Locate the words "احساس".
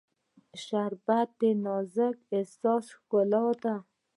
2.37-2.85